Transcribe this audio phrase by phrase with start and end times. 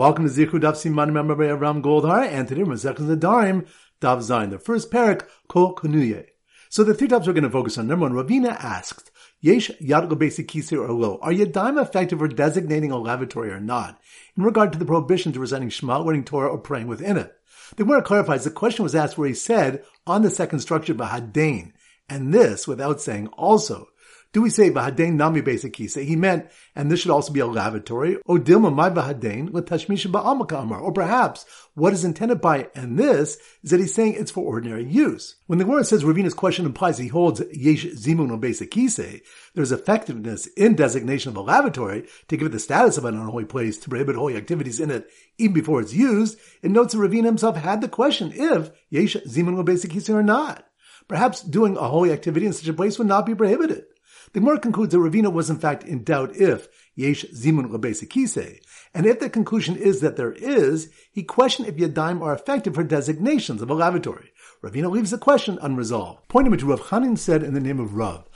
[0.00, 3.66] Welcome to Zichud Daf Siman Member Avram Goldhar, and today we're Second Nedarim,
[4.00, 6.24] Daf Zayin, the first parak, Kol Kunuye.
[6.70, 7.86] So the three topics we're going to focus on.
[7.86, 9.10] Number one, Ravina asked,
[9.42, 14.00] Yesh Yad Basic Kisir or Lo, are Yadayim effective for designating a lavatory or not,
[14.38, 17.34] in regard to the prohibition to reciting Shema, learning Torah, or praying within it?
[17.76, 21.72] The Gemara clarifies the question was asked where he said, on the second structure, Bahadain,
[22.08, 23.88] and this without saying also.
[24.32, 26.02] Do we say v'hadein nami kisa?
[26.02, 30.62] He meant, and this should also be a lavatory, or dilma my v'hadein l'tashmisha ba'amaka
[30.62, 30.78] amar.
[30.78, 31.44] Or perhaps,
[31.74, 35.34] what is intended by and this is that he's saying it's for ordinary use.
[35.48, 38.30] When the Gemara says Ravina's question implies he holds yesh zimun
[38.68, 39.20] kise,
[39.54, 43.46] there's effectiveness in designation of a lavatory to give it the status of an unholy
[43.46, 46.38] place to prohibit holy activities in it even before it's used.
[46.62, 50.64] It notes that Ravina himself had the question if yesh zimun kise or not.
[51.08, 53.86] Perhaps doing a holy activity in such a place would not be prohibited.
[54.32, 58.60] The Gemara concludes that Ravina was in fact in doubt if Yesh Zimun Kise,
[58.94, 62.84] and if the conclusion is that there is, he questioned if Yadayim are effective for
[62.84, 64.30] designations of a lavatory.
[64.62, 66.28] Ravina leaves the question unresolved.
[66.28, 68.28] Point number two, Rav Chanin said in the name of Rav,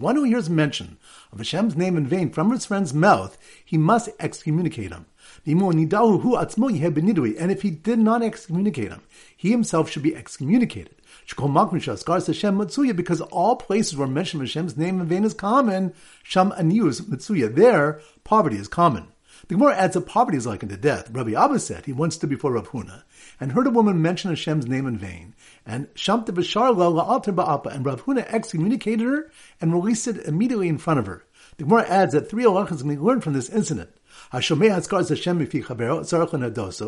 [0.00, 0.98] One who hears mention
[1.30, 5.06] of Hashem's name in vain from his friend's mouth, he must excommunicate him.
[5.46, 5.62] And
[7.52, 9.02] if he did not excommunicate him,
[9.36, 10.95] he himself should be excommunicated.
[11.26, 17.54] Because all places where mention Hashem's name in vain is common, Sham Anius Mitsuya.
[17.54, 19.08] There, poverty is common.
[19.48, 21.10] The Gemara adds that poverty is likened to death.
[21.10, 23.02] Rabbi Abba said he once stood before Rav Huna
[23.38, 27.84] and heard a woman mention Hashem's name in vain, and Shamta Bashar La'alter Ba'apa, and
[27.84, 31.24] Rav Huna excommunicated her and released it immediately in front of her.
[31.58, 33.90] The Gemara adds that three halachas can be learned from this incident.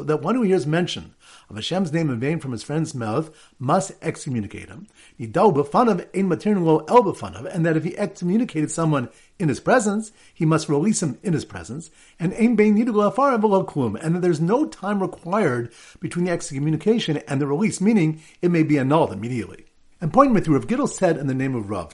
[0.04, 1.14] That one who hears mention
[1.48, 4.86] of Hashem's name in vain from his friend's mouth must excommunicate him.
[5.18, 11.44] And that if he excommunicated someone in his presence, he must release him in his
[11.44, 11.90] presence.
[12.18, 18.50] And and that there's no time required between the excommunication and the release, meaning it
[18.50, 19.64] may be annulled immediately.
[20.00, 21.92] And point number three, Rav Gidl said in the name of Rav.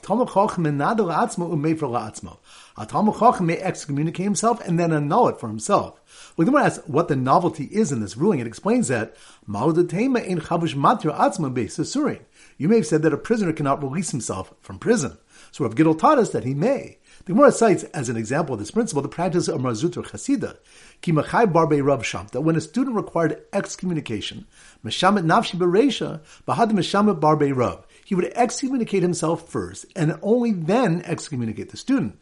[2.77, 6.01] A Talmid may excommunicate himself and then annul it for himself.
[6.35, 8.39] Well, the asks what the novelty is in this ruling.
[8.39, 9.15] It explains that
[9.47, 12.19] in chavush atzma
[12.57, 15.17] You may have said that a prisoner cannot release himself from prison.
[15.53, 16.97] So Rav Gidl taught us that he may.
[17.23, 20.57] The Gemara cites as an example of this principle the practice of Mar Zutra Chasida,
[21.01, 24.45] Kimachai Barbe Rav Shamta, when a student required excommunication,
[24.83, 31.01] Meshamet Nafshi Beresha, Bahad Meshamet Barbe Rav he would excommunicate himself first and only then
[31.05, 32.17] excommunicate the student.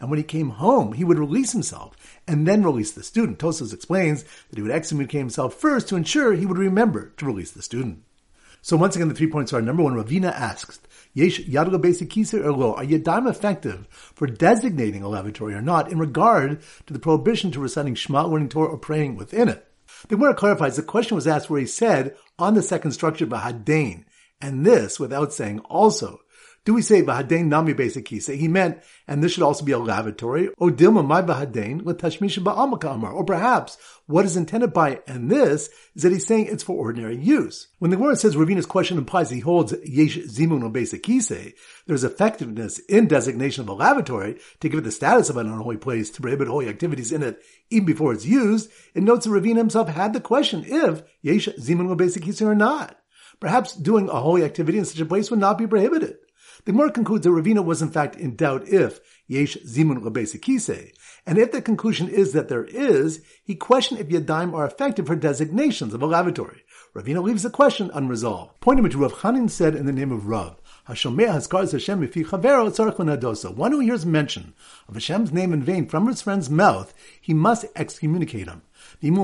[0.00, 1.96] And when he came home, he would release himself
[2.26, 3.38] and then release the student.
[3.38, 7.50] Tosfos explains that he would excommunicate himself first to ensure he would remember to release
[7.50, 8.04] the student.
[8.60, 10.80] So once again, the three points are number one, Ravina asks,
[11.14, 15.98] Yesh Yadga basic kisir erlo, are Yadam effective for designating a lavatory or not in
[15.98, 19.66] regard to the prohibition to reciting Shema, learning Torah, or praying within it?
[20.02, 24.04] The Gemara clarifies the question was asked where he said on the second structure Bahadain,
[24.40, 26.20] and this without saying also.
[26.68, 28.34] Do we say Bahadain Nami kisa?
[28.34, 32.94] He meant, and this should also be a lavatory, or Dilma my Bahadain Latashmisha Ba'amaka
[32.94, 33.10] Amar.
[33.10, 37.16] Or perhaps what is intended by and this is that he's saying it's for ordinary
[37.16, 37.68] use.
[37.78, 41.54] When the Gemara says Ravina's question implies he holds Yesh Zimun or basic kise,
[41.86, 45.78] there's effectiveness in designation of a lavatory to give it the status of an unholy
[45.78, 47.40] place to prohibit holy activities in it
[47.70, 48.70] even before it's used.
[48.92, 52.54] It notes that Ravina himself had the question if Yesh Zimun or basic kise or
[52.54, 52.94] not.
[53.40, 56.18] Perhaps doing a holy activity in such a place would not be prohibited.
[56.64, 60.92] The Gemara concludes that Ravina was in fact in doubt if Yesh Zimun Kise,
[61.26, 65.16] and if the conclusion is that there is, he questioned if Yadayim are effective for
[65.16, 66.62] designations of a lavatory.
[66.94, 68.58] Ravina leaves the question unresolved.
[68.60, 70.56] Point number two, Rav Chanin said in the name of Rav,
[70.88, 74.54] Hashomea Haskars Hashem Mifi Chavero Tzarech One who hears mention
[74.88, 78.62] of Hashem's name in vain from his friend's mouth, he must excommunicate him.
[79.02, 79.18] And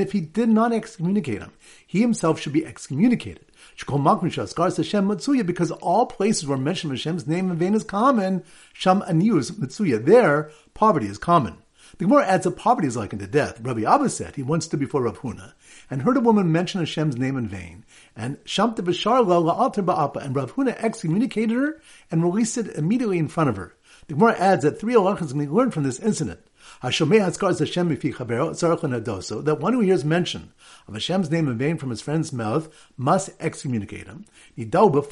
[0.00, 1.52] if he did not excommunicate him,
[1.86, 3.46] he himself should be excommunicated.
[3.76, 10.04] Because all places where mention of Hashem's name in vain is common, Sham Anius Mitsuya.
[10.04, 11.58] There, poverty is common.
[11.98, 13.60] The Gemara adds that poverty is likened to death.
[13.60, 15.52] Rabbi Abba said he once stood before Rav Huna
[15.90, 17.84] and heard a woman mention Hashem's name in vain,
[18.16, 23.28] and Shamta Bashar La'alter Ba'apa, and Rav Huna excommunicated her and released it immediately in
[23.28, 23.74] front of her.
[24.06, 26.40] The Gemara adds that three halachas can be learned from this incident.
[26.82, 26.92] That
[29.60, 30.52] one who hears mention
[30.88, 34.24] of Hashem's name in vain from his friend's mouth must excommunicate him.
[34.56, 35.02] And that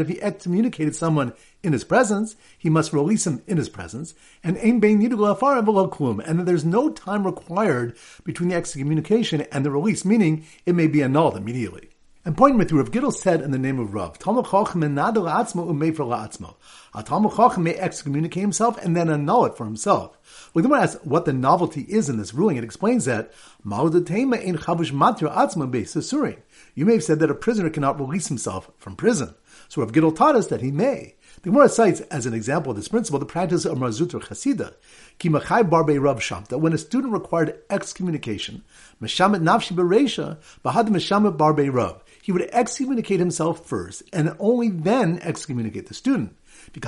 [0.00, 4.14] if he excommunicated someone in his presence, he must release him in his presence.
[4.42, 10.74] And and that there's no time required between the excommunication and the release, meaning it
[10.74, 11.87] may be annulled immediately.
[12.28, 15.66] And pointing me through, Rav Gidl said in the name of Rav, Talmid Chochem la'atzmo
[15.66, 16.56] u'mefer la'atzmo.
[16.92, 20.18] A Talmid Chochem may excommunicate himself and then annul it for himself.
[20.52, 23.32] When the asks what the novelty is in this ruling, it explains that
[23.64, 26.36] in chavush matra atzmo
[26.74, 29.34] You may have said that a prisoner cannot release himself from prison.
[29.70, 31.14] So Rav Gidl taught us that he may.
[31.42, 34.74] The Gemara cites as an example of this principle the practice of Mar Zutra Chasida,
[35.18, 38.64] ki machai barbe rav that when a student required excommunication,
[39.00, 45.18] meshamet nafshi bereisha, bahad meshamet barbe rav, he would excommunicate himself first and only then
[45.22, 46.36] excommunicate the student.
[46.74, 46.84] And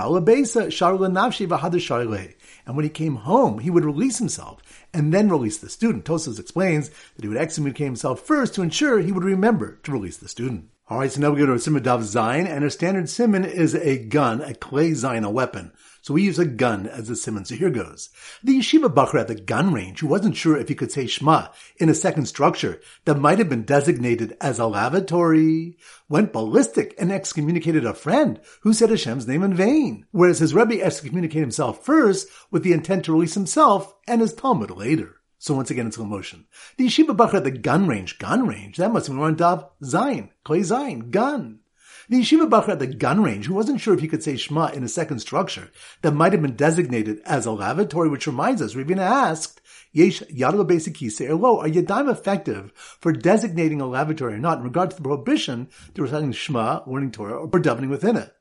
[2.77, 4.61] when he came home, he would release himself
[4.93, 6.05] and then release the student.
[6.05, 10.19] Tosfos explains that he would excommunicate himself first to ensure he would remember to release
[10.19, 10.69] the student.
[10.91, 13.47] All right, so now we go to a simon dav zayin, and a standard simon
[13.47, 15.73] is a gun, a clay zayin, a weapon.
[16.03, 17.45] So we use a gun as a simon.
[17.45, 18.11] So here goes.
[18.43, 21.49] The yeshiva bacher at the gun range, who wasn't sure if he could say Shema
[21.77, 25.77] in a second structure that might have been designated as a lavatory,
[26.09, 30.07] went ballistic and excommunicated a friend who said Hashem's name in vain.
[30.11, 34.77] Whereas his Rebbe excommunicated himself first with the intent to release himself and his Talmid
[34.77, 35.17] later.
[35.39, 36.47] So once again, it's slow motion.
[36.77, 39.71] The yeshiva bacher at the gun range, gun range, that must have been on Dav
[39.83, 41.61] Zayin, Clay Zayin, gun.
[42.11, 44.67] The yeshiva bacher at the gun range, who wasn't sure if he could say Shema
[44.71, 45.71] in a second structure
[46.03, 49.61] that might have been designated as a lavatory, which reminds us, Ravina asked,
[49.93, 54.91] Yesh Yadla Basic Lo, are Yadayim effective for designating a lavatory or not in regard
[54.91, 58.35] to the prohibition to reciting Shema, learning Torah, or davening within it?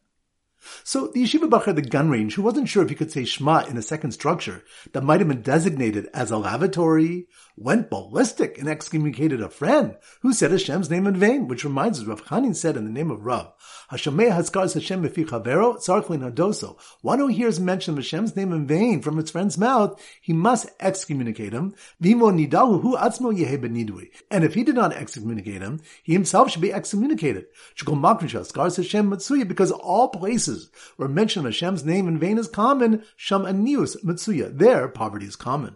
[0.83, 3.23] So the yeshiva bacher, at the gun range, who wasn't sure if he could say
[3.23, 4.63] Shema in a second structure
[4.93, 7.27] that might have been designated as a lavatory,
[7.59, 12.05] went ballistic and excommunicated a friend who said Hashem's name in vain, which reminds us
[12.05, 13.51] Rav Chanin said in the name of Rav,
[13.91, 16.79] Hashemeh Haskar Hashem Mefi Chavero, Sarklin Hadoso.
[17.01, 20.69] One who hears mention of Hashem's name in vain from his friend's mouth, he must
[20.79, 21.75] excommunicate him.
[22.01, 26.61] Vimo Nidahu Hu Atzmo Yehe And if he did not excommunicate him, he himself should
[26.61, 27.47] be excommunicated.
[27.85, 34.57] Because all places where mention of Hashem's name in vain is common, Sham Anius Mitsuya.
[34.57, 35.75] There, poverty is common.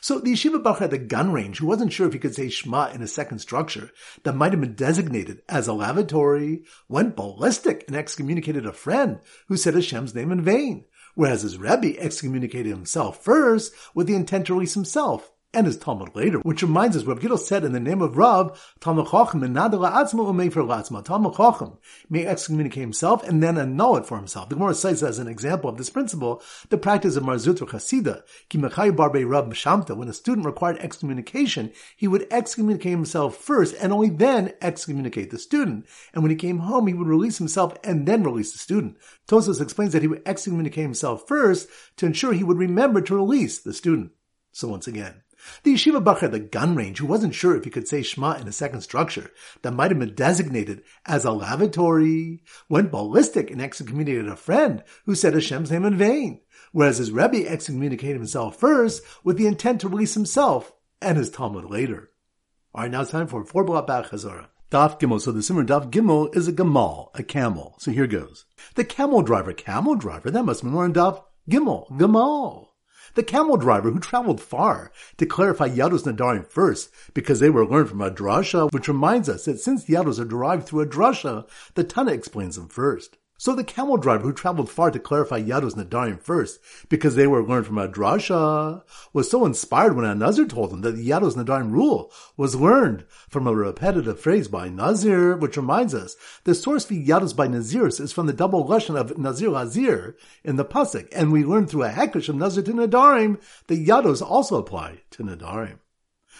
[0.00, 2.48] So the yeshiva bacher at the gun range, who wasn't sure if he could say
[2.48, 3.90] Shema in a second structure
[4.22, 9.56] that might have been designated as a lavatory, went ballistic and excommunicated a friend who
[9.56, 10.84] said Hashem's name in vain,
[11.14, 16.14] whereas his Rebbe excommunicated himself first with the intent to release himself and his Talmid
[16.14, 19.56] later, which reminds us, Rav Gidl said in the name of Rav, Talmid Chochem and
[19.56, 21.02] Nadala Atzma Umei for Latzma.
[21.02, 21.78] Talmid Chochem
[22.10, 24.50] may excommunicate himself and then annul it for himself.
[24.50, 28.22] The Gemara cites as an example of this principle the practice of Mar Zutra Chasida,
[28.50, 29.96] Ki Mechai Barbe Rav Shamta.
[29.96, 35.38] When a student required excommunication, he would excommunicate himself first and only then excommunicate the
[35.38, 35.86] student.
[36.12, 38.98] And when he came home, he would release himself and then release the student.
[39.26, 41.66] Tosfos explains that he would excommunicate himself first
[41.96, 44.12] to ensure he would remember to release the student.
[44.52, 45.22] So once again,
[45.62, 48.48] the yeshiva bacher, the gun range, who wasn't sure if he could say Shema in
[48.48, 49.30] a second structure
[49.62, 55.14] that might have been designated as a lavatory, went ballistic and excommunicated a friend who
[55.14, 56.40] said Hashem's name in vain,
[56.72, 61.70] whereas his Rebbe excommunicated himself first with the intent to release himself and his Talmid
[61.70, 62.10] later.
[62.74, 64.06] Alright, now it's time for four block back.
[64.10, 65.20] Daf Gimel.
[65.20, 67.76] So the Simmer Daf Gimel is a Gamal, a camel.
[67.78, 68.44] So here goes.
[68.74, 72.65] The camel driver, camel driver, that must be more in Daf Gimel, Gamal
[73.16, 77.88] the camel driver who traveled far to clarify Yadus Nedarim first because they were learned
[77.88, 81.82] from a drasha, which reminds us that since Yadus are derived through a drasha, the
[81.82, 83.16] Tana explains them first.
[83.38, 87.42] So the camel driver who traveled far to clarify Yados Nedarim first, because they were
[87.42, 91.36] learned from a drasha, was so inspired when a Nazir told him that the Yados
[91.36, 96.86] Nedarim rule was learned from a repetitive phrase by Nazir, which reminds us the source
[96.86, 101.08] for Yados by Nazirs is from the double lashon of Nazir Azir in the pasuk,
[101.12, 105.22] and we learned through a hekesh of Nazir to Nedarim that Yados also apply to
[105.22, 105.78] Nedarim.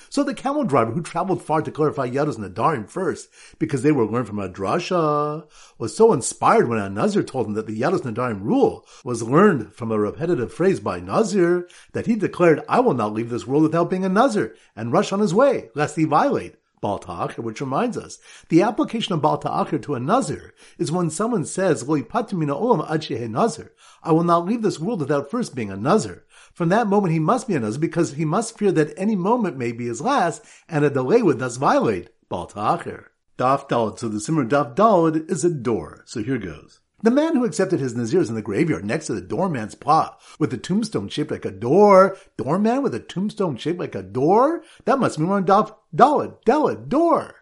[0.08, 4.06] So the camel driver who traveled far to clarify Yados Nedarim first, because they were
[4.06, 5.46] learned from a drasha,
[5.78, 9.74] was so inspired when a Nazir told him that the Yados Nedarim rule was learned
[9.74, 13.62] from a repetitive phrase by Nazir, that he declared, I will not leave this world
[13.62, 17.62] without being a Nazir, and rush on his way, lest he violate Baal Ta'achir, which
[17.62, 18.18] reminds us,
[18.50, 24.44] the application of Baal Ta'achir to a Nazir is when someone says, I will not
[24.44, 26.25] leave this world without first being a Nazir.
[26.56, 29.58] From that moment he must be a Nazir because he must fear that any moment
[29.58, 33.08] may be his last and a delay would thus violate Baal Ta'achir.
[33.36, 36.02] Daf Dalad, so the Simmer Daf Dalad is a door.
[36.06, 36.80] So here goes.
[37.02, 40.50] The man who accepted his Nazirs in the graveyard next to the doorman's plot with
[40.54, 42.16] a tombstone shaped like a door.
[42.38, 44.62] Doorman with a tombstone shaped like a door?
[44.86, 47.34] That must mean we're on Daf Dalad, door.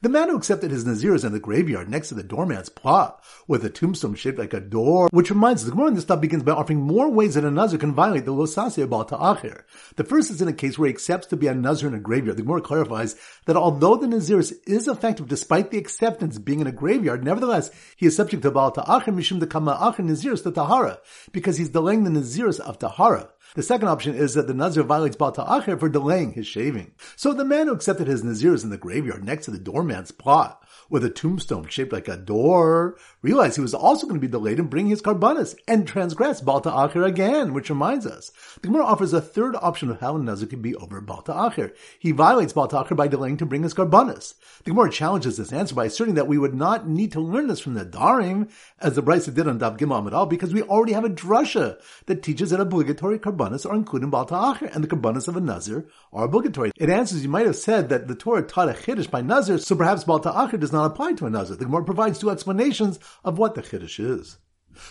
[0.00, 3.20] The man who accepted his nazir is in the graveyard next to the doorman's plot
[3.48, 6.44] with a tombstone shaped like a door, which reminds the Gemara in this stuff begins
[6.44, 9.64] by offering more ways that a nazir can violate the losasi of Ta'achir.
[9.96, 11.98] The first is in a case where he accepts to be a nazir in a
[11.98, 12.36] graveyard.
[12.36, 16.72] The Gemara clarifies that although the nazir is effective despite the acceptance being in a
[16.72, 21.00] graveyard, nevertheless, he is subject to Baal Ta'achir mishum the kama achir naziris to Tahara,
[21.32, 23.30] because he's delaying the naziris of Tahara.
[23.54, 26.92] The second option is that the Nazir violates Baal for delaying his shaving.
[27.16, 30.10] So the man who accepted his Nazir is in the graveyard next to the doorman's
[30.10, 34.30] plot with a tombstone shaped like a door, realized he was also going to be
[34.30, 38.32] delayed in bringing his karbanis and transgress Balta Acher again, which reminds us.
[38.60, 41.74] The Gemara offers a third option of how a Nazir can be over Balta Acher.
[41.98, 44.34] He violates Balta Acher by delaying to bring his karbanis.
[44.64, 47.60] The Gemara challenges this answer by asserting that we would not need to learn this
[47.60, 51.04] from the Darim, as the Brisa did on Dav Gimel Amidal, because we already have
[51.04, 55.28] a drasha that teaches that obligatory karbanis are included in Balta Acher, and the karbanis
[55.28, 56.72] of a Nazir are obligatory.
[56.76, 59.76] It answers, you might have said that the Torah taught a Chiddush by Nazir, so
[59.76, 61.56] perhaps Balta Acher does not apply to a Nazir.
[61.56, 64.38] The Gemara provides two explanations of what the Chiddush is.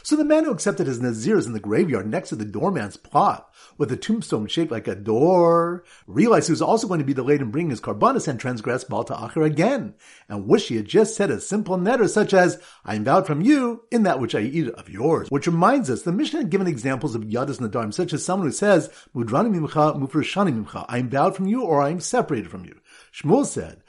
[0.04, 2.98] So the man who accepted his Nazir is in the graveyard next to the doorman's
[2.98, 7.14] plot with a tombstone shaped like a door, realized he was also going to be
[7.14, 9.94] delayed in bringing his karbanis and transgress Balta Acher again,
[10.28, 13.42] and wish he had just said a simple netter such as, I am vowed from
[13.42, 15.30] you in that which I eat of yours.
[15.30, 18.54] Which reminds us, the Mishnah had given examples of Yadas Nedarim, such as someone who
[18.54, 22.66] says, Mudrani mimcha, mufrashani mimcha, I am vowed from you or I am separated from
[22.66, 22.80] you.
[23.14, 23.84] Shmuel said,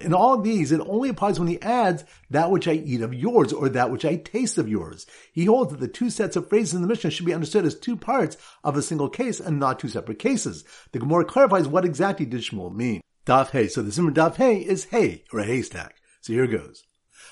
[0.00, 3.52] in all these, it only applies when he adds that which I eat of yours
[3.52, 5.06] or that which I taste of yours.
[5.32, 7.74] He holds that the two sets of phrases in the Mishnah should be understood as
[7.74, 10.64] two parts of a single case and not two separate cases.
[10.92, 13.02] The Gemara clarifies what exactly did Shmuel mean.
[13.26, 13.68] Daf hay.
[13.68, 15.96] So the Simmer Daf hay is hay or a haystack.
[16.22, 16.84] So here goes.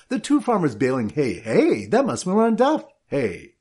[0.09, 1.39] The two farmers baling hay.
[1.39, 3.55] Hey, that must be on Daf hay.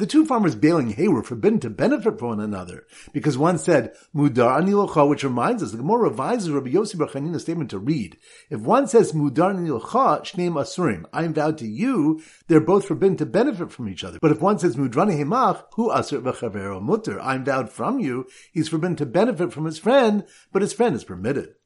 [0.00, 3.92] The two farmers baling hay were forbidden to benefit from one another because one said
[4.16, 8.16] mudar anilocha, which reminds us the Gemara revises Rabbi Yossi Bar statement to read:
[8.48, 13.18] If one says mudar anilocha shneim asurim, I am vowed to you, they're both forbidden
[13.18, 14.18] to benefit from each other.
[14.22, 18.24] But if one says mudrani hemach, hu asur v'chavero mutter, I am vowed from you,
[18.52, 21.56] he's forbidden to benefit from his friend, but his friend is permitted.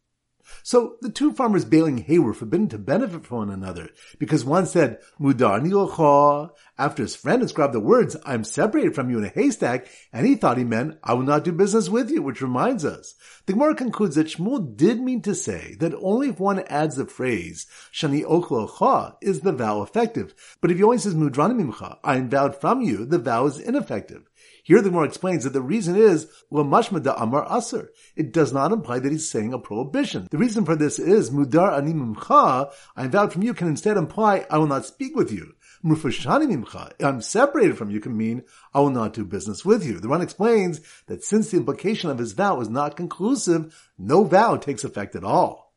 [0.63, 4.67] So the two farmers baling hay were forbidden to benefit from one another because one
[4.67, 9.29] said, Mudar nilocha, after his friend inscribed the words, I'm separated from you in a
[9.29, 12.85] haystack, and he thought he meant, I will not do business with you, which reminds
[12.85, 13.15] us.
[13.47, 17.07] The Gemara concludes that Shmuel did mean to say that only if one adds the
[17.07, 20.35] phrase, Shani ochlocha, is the vow effective.
[20.61, 24.29] But if he only says Mudrani I am vowed from you, the vow is ineffective.
[24.65, 27.91] Here the Gemara explains that the reason is lamashmada amar aser.
[28.17, 30.27] It does not imply that he's saying a prohibition.
[30.31, 32.73] The reason for this is mudar ani mimcha.
[32.97, 35.53] I am vowed from you can instead imply I will not speak with you.
[35.85, 36.93] Mufashani mimcha.
[37.05, 38.43] I'm separated from you can mean
[38.73, 40.01] I will not do business with you.
[40.01, 44.57] The one explains that since the implication of his vow is not conclusive, no vow
[44.57, 45.75] takes effect at all.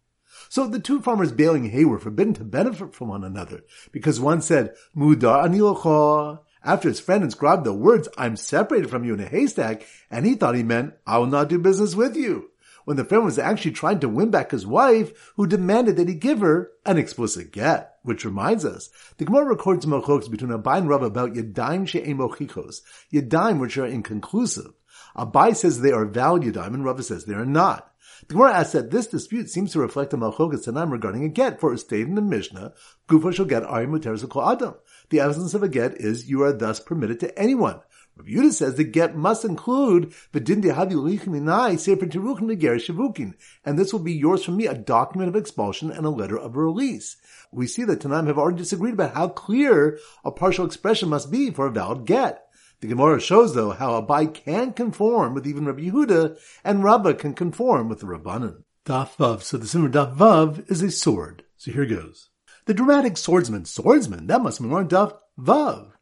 [0.48, 4.42] So the two farmers baling hay were forbidden to benefit from one another because one
[4.42, 9.26] said, Mudar anilocha, after his friend inscribed the words, I'm separated from you in a
[9.26, 12.52] haystack, and he thought he meant, I will not do business with you.
[12.84, 16.16] When the friend was actually trying to win back his wife, who demanded that he
[16.16, 17.96] give her an explicit get.
[18.04, 22.82] Which reminds us, the Gemara records mochokes between Abai and Rav about Yadayim she'en mochikos,
[23.14, 24.74] Yadayim which are inconclusive.
[25.16, 27.92] Abai says they are valid Yadayim, and Rav says they are not.
[28.28, 31.60] The Gemara asks that this dispute seems to reflect a Malchokas Tanaim regarding a get,
[31.60, 32.74] for it stated in the Mishnah,
[33.08, 34.76] Gufa shall get Ari Muteris Adam.
[35.10, 37.82] The essence of a get is you are thus permitted to anyone.
[38.18, 40.46] Rav Yudah says the get must include and
[43.80, 47.18] this will be yours from me, a document of expulsion and a letter of release.
[47.52, 51.52] We see that Tanaim have already disagreed about how clear a partial expression must be
[51.52, 52.44] for a valid get.
[52.80, 57.34] The Gemara shows, though, how Abai can conform with even Rabbi Yehuda, and Rabbah can
[57.34, 58.64] conform with the Rabbanan.
[58.86, 59.42] Daf Vav.
[59.42, 61.44] So the Simmer Daf Vav is a sword.
[61.58, 62.30] So here goes.
[62.68, 65.94] The dramatic swordsman, swordsman, that must be more Daf Vav.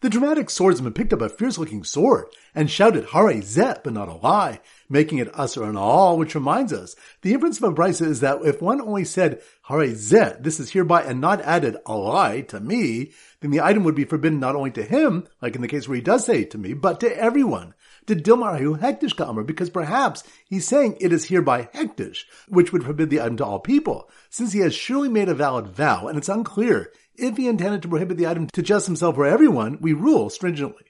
[0.00, 4.14] The dramatic swordsman picked up a fierce-looking sword and shouted, Hare Zet, but not a
[4.14, 8.42] lie, making it usher and all, which reminds us, the inference from Brisa is that
[8.46, 12.60] if one only said, Hare Zet, this is hereby, and not added a lie to
[12.60, 15.86] me, then the item would be forbidden not only to him, like in the case
[15.86, 17.74] where he does say to me, but to everyone
[18.06, 23.10] to Dilmarahu Hekdesh Ka'amr, because perhaps he's saying it is hereby Hekdesh, which would forbid
[23.10, 26.28] the item to all people, since he has surely made a valid vow, and it's
[26.28, 30.30] unclear if he intended to prohibit the item to just himself or everyone, we rule
[30.30, 30.84] stringently.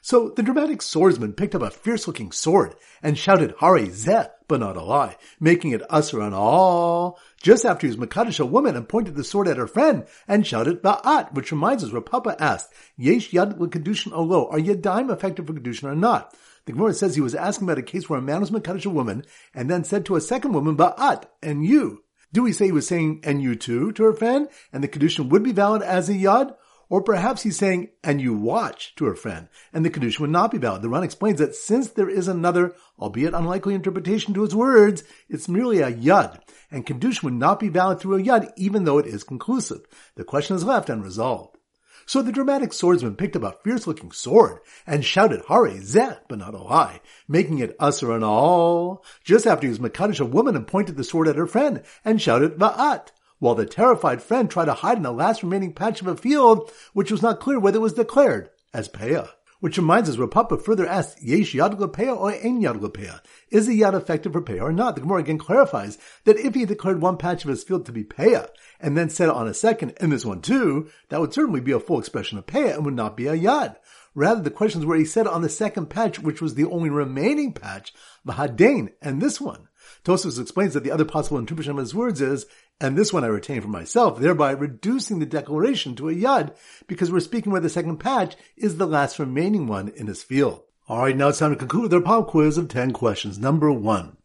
[0.00, 4.76] So the dramatic swordsman picked up a fierce-looking sword and shouted, Hare Zeh, but not
[4.76, 7.18] a lie, making it usher on all.
[7.42, 10.46] Just after he was Makadish a woman and pointed the sword at her friend and
[10.46, 15.10] shouted Ba'at, which reminds us where Papa asked, Yesh Yad with Kedushin Olo, are Yadayim
[15.10, 16.36] effective for Kedushin or not?
[16.66, 18.90] The Gemara says he was asking about a case where a man was Makadish a
[18.90, 22.04] woman and then said to a second woman, Ba'at, and you.
[22.34, 25.30] Do we say he was saying, and you too, to her friend, and the Kedushin
[25.30, 26.54] would be valid as a Yad?
[26.92, 30.50] Or perhaps he's saying, and you watch to her friend, and the Kedushin would not
[30.50, 30.82] be valid.
[30.82, 35.48] The Ran explains that since there is another, albeit unlikely interpretation to his words, it's
[35.48, 36.38] merely a yud,
[36.70, 39.86] and Kedushin would not be valid through a yud, even though it is conclusive.
[40.16, 41.56] The question is left unresolved.
[42.04, 46.52] So the dramatic swordsman picked up a fierce-looking sword and shouted, Hare Zeh, but not
[46.52, 49.02] Ohai, making it Usser and all.
[49.24, 52.20] Just after he was Makadish, a woman and pointed the sword at her friend and
[52.20, 56.06] shouted, Va'at, while the terrified friend tried to hide in the last remaining patch of
[56.06, 59.30] a field, which was not clear whether it was declared as Peah.
[59.58, 63.20] Which reminds us, Rav Papa further asks, Yesh yad lepeah or ein yad lepeah?
[63.50, 64.94] Is the yad effective for peah or not?
[64.94, 68.04] The Gemara again clarifies that if he declared one patch of his field to be
[68.04, 71.72] peah, and then said on a second, and this one too, that would certainly be
[71.72, 73.74] a full expression of peah and would not be a yad.
[74.14, 76.90] Rather, the question is where he said on the second patch, which was the only
[76.90, 77.92] remaining patch,
[78.24, 79.66] Mahadain, and this one.
[80.04, 82.46] Tosfos explains that the other possible interpretation of his words is,
[82.80, 86.56] and this one I retain for myself, thereby reducing the declaration to a yad,
[86.86, 90.62] because we're speaking where the second patch is the last remaining one in his field.
[90.90, 93.38] Alright, now it's time to conclude with our pop quiz of 10 questions.
[93.38, 94.16] Number one.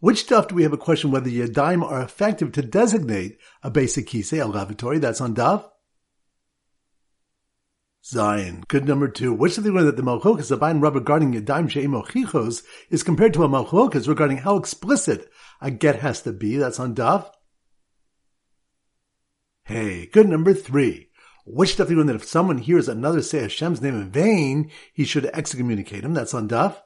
[0.00, 4.06] Which stuff do we have a question whether yadayim are effective to designate a basic
[4.06, 4.98] kisei, lavatory?
[4.98, 5.70] That's on daf.
[8.06, 8.66] Zayin.
[8.68, 9.32] Good number two.
[9.32, 11.94] Which of the one that the malchokas of Ayin Rab regarding Yadayim She'im
[12.88, 15.28] is compared to a malchokas regarding how explicit
[15.60, 16.56] a get has to be?
[16.56, 17.28] That's on Daf.
[19.64, 21.08] Hey, good number three.
[21.44, 25.04] Which stuff you learn that if someone hears another say Hashem's name in vain, he
[25.04, 26.14] should excommunicate him?
[26.14, 26.76] That's on Daf.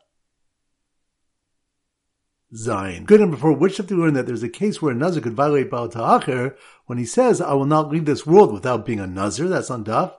[2.55, 3.05] Zayin.
[3.05, 3.53] Good number four.
[3.53, 6.57] Which stuff you learn that there's a case where a Nazir could violate Baal Ta'acher
[6.87, 9.49] when he says, I will not leave this world without being a Nazir?
[9.49, 10.15] That's on Daf.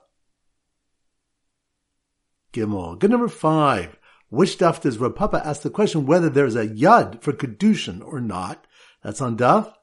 [2.54, 3.00] Gimel.
[3.00, 3.98] Good number five.
[4.30, 8.22] Which daf does Rav Papa ask the question whether there's a yud for kedushin or
[8.22, 8.66] not?
[9.04, 9.74] That's on daf.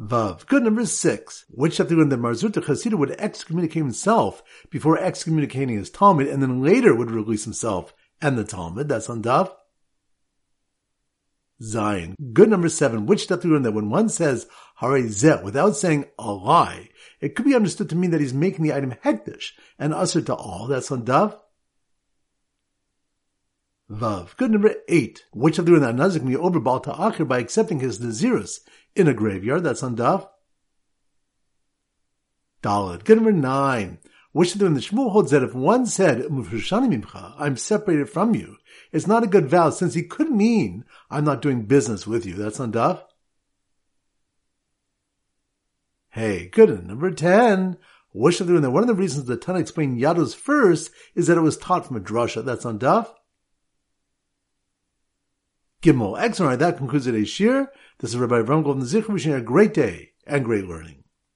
[0.00, 0.46] Vav.
[0.46, 1.44] Good number six.
[1.50, 6.42] Which daf when the Mar Zutra Chasida would excommunicate himself before excommunicating his Talmid and
[6.42, 8.88] then later would release himself and the Talmid?
[8.88, 9.52] That's on daf.
[11.62, 12.14] Zayin.
[12.32, 13.06] Good number seven.
[13.06, 16.88] Which daf that when one says Hare Zeh without saying a lie,
[17.20, 20.34] it could be understood to mean that he's making the item hekdesh and usher to
[20.34, 20.66] all.
[20.66, 21.38] That's on Dav.
[23.90, 24.36] Vav.
[24.36, 25.24] Good number eight.
[25.32, 28.60] Which of the that nazik me over Baal Ta'achir by accepting his nazirus
[28.94, 29.64] in a graveyard.
[29.64, 30.28] That's on Dav.
[32.62, 33.04] Dalad.
[33.04, 33.98] Good number nine.
[34.32, 38.56] Which of the Shmuel holds that if one said, I'm separated from you,
[38.92, 42.34] it's not a good vow since he could mean, I'm not doing business with you.
[42.34, 43.04] That's on Dav.
[46.10, 46.86] Hey, good.
[46.86, 47.76] Number 10.
[48.12, 51.42] Wish of the One of the reasons the Tana explained Yados first is that it
[51.42, 52.44] was taught from a drasha.
[52.44, 53.08] That's on Daf.
[55.82, 56.20] Gimel.
[56.20, 56.58] Excellent.
[56.58, 57.70] That concludes today's shir.
[57.98, 61.04] This is Rabbi Ram Golden wishing a great day and great learning.